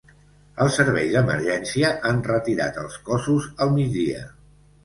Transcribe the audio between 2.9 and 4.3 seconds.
cossos al migdia.